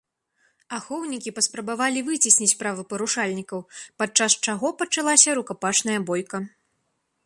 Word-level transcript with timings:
Ахоўнікі 0.77 1.33
паспрабавалі 1.37 1.99
выцесніць 2.09 2.57
правапарушальнікаў, 2.63 3.59
падчас 4.01 4.31
чаго 4.49 4.67
пачалася 4.85 5.29
рукапашная 5.41 5.99
бойка. 6.11 6.37